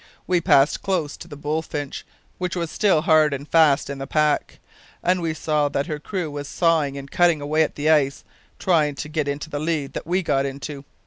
[0.25, 2.07] We passed close to the Bullfinch,
[2.39, 4.57] which was still hard and fast in the pack,
[5.03, 8.23] and we saw that her crew were sawin' and cuttin' away at the ice,
[8.57, 10.85] tryin' to get into the lead that we'd got into.